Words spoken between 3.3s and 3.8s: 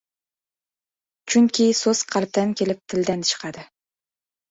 chiqadi.